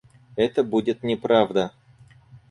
Это 0.35 0.63
будет 0.63 1.03
неправда. 1.03 1.71